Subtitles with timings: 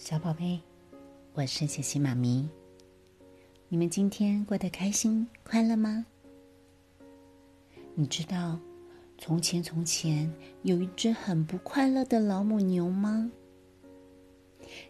[0.00, 0.58] 小宝贝，
[1.34, 2.48] 我是小西妈咪。
[3.68, 6.06] 你们今天过得开心快乐吗？
[7.94, 8.58] 你知道
[9.18, 10.32] 从前从前
[10.62, 13.30] 有一只很不快乐的老母牛吗？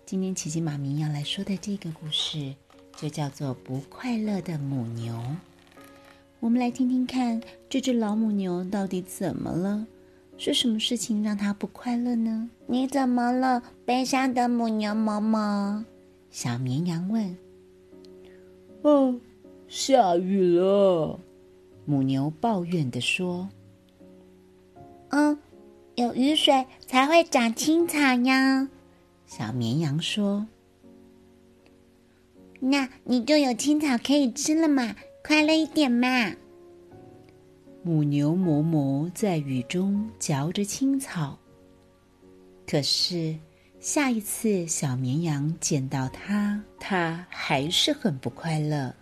[0.06, 2.54] 今天琪琪妈咪要来说的这个故事，
[2.96, 5.12] 就叫做《不快乐的母牛》。
[6.38, 9.84] 我们来听听看，这只老母牛到底怎么了？
[10.42, 12.48] 是什么事情让他不快乐呢？
[12.66, 15.84] 你怎么了，悲伤的母牛嬷嬷？
[16.30, 17.36] 小绵羊问。
[18.80, 19.20] 哦，
[19.68, 21.20] 下雨了，
[21.84, 23.50] 母牛抱怨的说。
[25.10, 25.38] 嗯，
[25.96, 28.66] 有雨水才会长青草呀。
[29.26, 30.46] 小绵羊说。
[32.60, 36.32] 那你就有青草可以吃了嘛，快乐一点嘛。
[37.82, 41.38] 母牛哞哞在雨中嚼着青草。
[42.66, 43.34] 可是
[43.80, 48.94] 下一次小绵羊见到它，它还是很不快乐。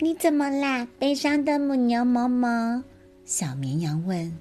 [0.00, 2.82] 你怎么啦，悲伤的母牛嬷嬷？
[3.26, 4.34] 小绵羊问。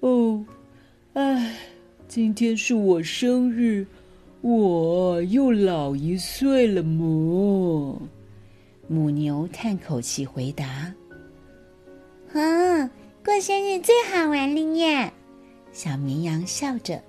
[0.00, 0.44] 哦，
[1.12, 1.54] 唉，
[2.08, 3.86] 今天是我生日，
[4.40, 8.00] 我又老一岁了么？
[8.88, 10.92] 母牛叹口气回答。
[12.34, 12.90] 嗯，
[13.22, 15.12] 过生日最好玩了耶！
[15.70, 17.02] 小绵羊笑着：“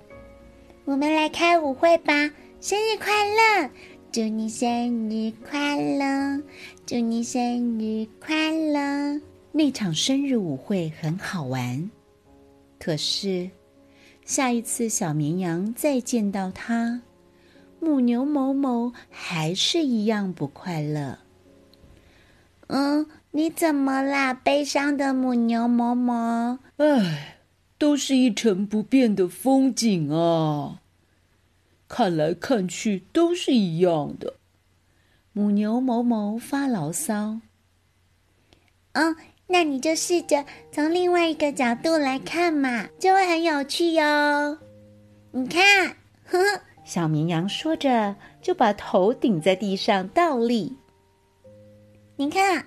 [0.84, 2.12] 我们来开舞会吧！
[2.60, 3.70] 生日快乐，
[4.12, 6.42] 祝你生日快乐，
[6.84, 9.18] 祝你生日快乐！”
[9.50, 11.90] 那场生日舞会很好玩，
[12.78, 13.48] 可是
[14.26, 17.00] 下一次小绵羊再见到它，
[17.80, 21.18] 母牛某某还是一样不快乐。
[22.66, 23.06] 嗯。
[23.36, 26.56] 你怎么啦，悲伤的母牛嬷嬷？
[26.76, 27.38] 唉，
[27.76, 30.80] 都是一成不变的风景啊，
[31.88, 34.34] 看来看去都是一样的。
[35.32, 37.40] 母牛某某发牢骚。
[38.92, 39.16] 嗯，
[39.48, 44.56] 那你就试着从另外一个角度来看嘛，就会很有趣哟。
[45.32, 45.88] 你看，
[46.24, 50.76] 呵呵，小绵羊说着，就把头顶在地上倒立。
[52.14, 52.66] 你看。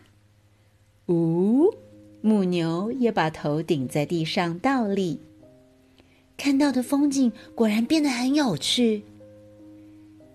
[1.08, 1.74] 哦，
[2.22, 5.20] 母牛也把头顶在地上倒立，
[6.38, 9.04] 看到的风景果然变得很有趣。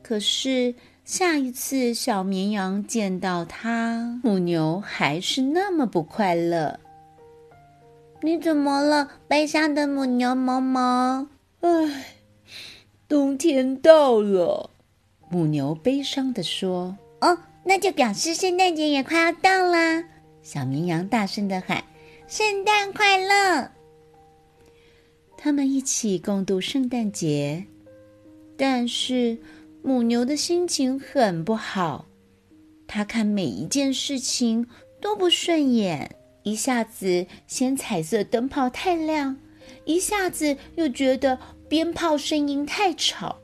[0.02, 0.74] 可是
[1.04, 6.80] 下一次小绵羊见到它，母牛还是那么不快乐。
[8.22, 11.26] 你怎么了，悲伤的母牛嬷嬷？
[11.60, 12.04] 唉，
[13.08, 14.70] 冬天到了，
[15.28, 20.04] 母牛悲伤的说：“哦，那就表示圣诞节也快要到啦。”
[20.42, 21.84] 小绵羊大声的喊
[22.26, 23.70] ：“圣诞快乐！”
[25.38, 27.64] 他们一起共度圣诞节，
[28.56, 29.38] 但是
[29.82, 32.06] 母牛的心情很不好。
[32.86, 34.66] 他看每一件事情
[35.00, 39.36] 都不顺眼，一下子嫌彩色灯泡太亮，
[39.84, 41.38] 一下子又觉得
[41.68, 43.38] 鞭炮声音太吵，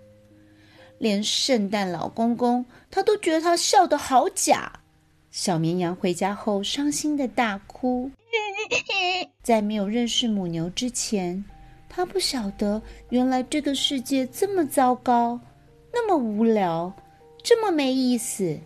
[0.99, 4.81] 连圣诞老公公他都觉得他笑得好假。
[5.31, 8.11] 小绵羊回家后伤心的大哭。
[9.43, 11.43] 在没有认识母牛之前，
[11.89, 15.41] 他不晓得原来这个世界这么糟糕，
[15.93, 16.93] 那么无聊，
[17.43, 18.59] 这么没意思。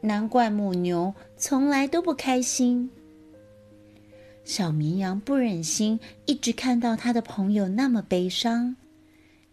[0.00, 2.90] 难怪母牛从来都不开心。
[4.44, 8.74] 小绵羊不忍心一直看到他的朋友那么悲伤，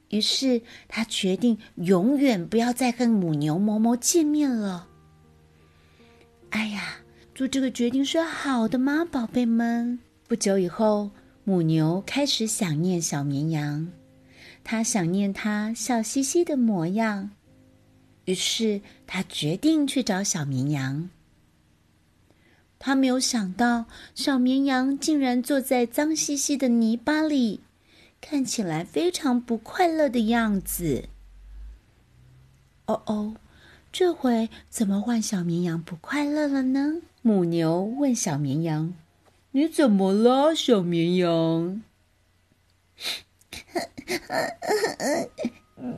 [0.10, 4.88] 于是他决定永远不要再跟母牛嬷嬷见面了。
[6.52, 7.00] 哎呀，
[7.36, 10.00] 做这个决定是好的吗，宝贝们？
[10.28, 11.12] 不久以后，
[11.44, 13.88] 母牛开始想念小绵羊，
[14.64, 17.32] 它想念它笑嘻嘻的模样，
[18.26, 21.10] 于是它决定去找小绵羊。
[22.80, 23.86] 它没有想到，
[24.16, 27.62] 小绵羊竟然坐在脏兮兮的泥巴里，
[28.20, 31.10] 看起来非常不快乐的样子。
[32.86, 33.36] 哦哦。
[33.91, 37.01] 这回怎么换小绵羊不快乐了呢？
[37.24, 38.94] 母牛问小绵羊
[39.51, 41.81] ：“你怎么了，小绵羊？”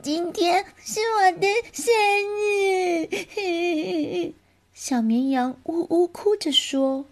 [0.02, 1.92] 今天是我的生
[3.36, 4.32] 日，
[4.72, 7.04] 小绵羊呜呜哭着说：“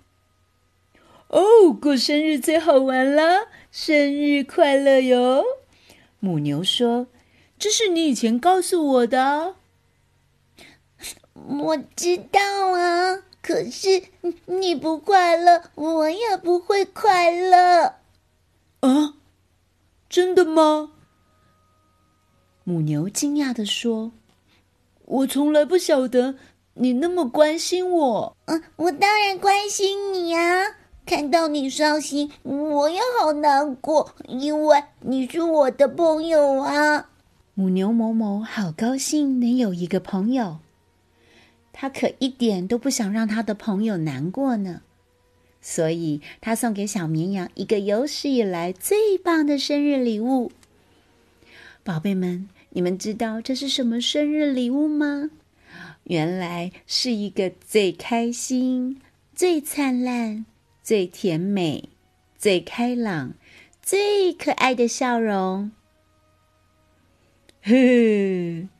[1.28, 5.44] 哦，过生日最好玩啦，生日快乐哟！”
[6.18, 7.08] 母牛说
[7.58, 9.56] ：“这是你以前告诉我的。”
[11.34, 12.40] 我知道
[12.72, 14.02] 啊，可是
[14.46, 17.94] 你不快乐，我也不会快乐。
[18.80, 19.14] 啊，
[20.08, 20.92] 真的吗？
[22.64, 24.12] 母牛惊讶的说
[25.06, 26.36] ：“我从来不晓得
[26.74, 28.36] 你那么关心我。
[28.46, 30.76] ”“嗯，我当然关心你啊！
[31.06, 37.08] 看到你伤心，我也好难过，因为你是我的朋友啊。”
[37.54, 40.58] 母牛某某好高兴能有一个朋友，
[41.72, 44.82] 他可一点都不想让他的朋友难过呢。
[45.60, 50.52] 所以，他送给小绵羊一个有史以来最棒的生日礼物。
[51.84, 55.30] 宝贝们，你们知道这是什么生日礼物吗？
[56.04, 59.00] 原来是一个最开心、
[59.34, 60.46] 最灿烂、
[60.82, 61.90] 最甜美、
[62.36, 63.34] 最开朗、
[63.82, 65.70] 最可爱的笑容。
[67.60, 68.66] 嘿，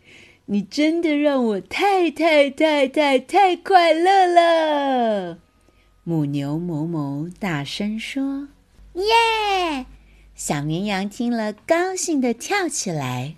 [0.53, 5.39] 你真的让我太太太太太快乐了！
[6.03, 8.49] 母牛某某大声说
[8.95, 9.87] ：“耶！”
[10.35, 13.37] 小绵羊听了，高兴的跳起来。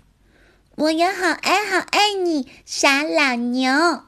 [0.77, 4.05] 我也好爱好爱你，傻老牛。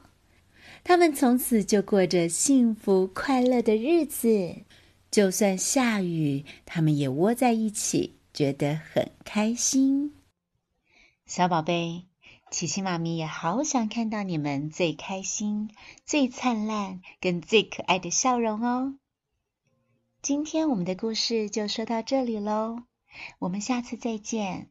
[0.82, 4.56] 他们从此就过着幸福快乐的日子，
[5.12, 10.12] 就算下雨，他们也窝在一起，觉得很开心。
[11.24, 12.05] 小宝贝。
[12.48, 15.70] 琪琪妈咪也好想看到你们最开心、
[16.04, 18.94] 最灿烂跟最可爱的笑容哦！
[20.22, 22.84] 今天我们的故事就说到这里喽，
[23.40, 24.70] 我们下次再见。